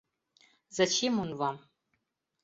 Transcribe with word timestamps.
Зачем 0.77 1.19
он 1.19 1.35
вам? 1.35 1.59